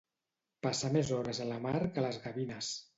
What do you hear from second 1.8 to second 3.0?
que les gavines.